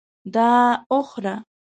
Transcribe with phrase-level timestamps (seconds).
[0.33, 0.49] دا
[0.95, 1.35] وخوره!